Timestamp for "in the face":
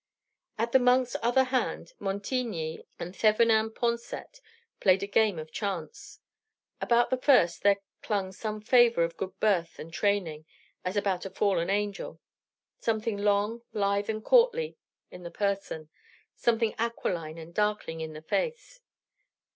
18.01-18.81